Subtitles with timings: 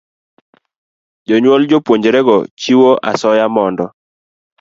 [1.27, 3.85] Jonyuol jopuonjrego chiwo asoya mondo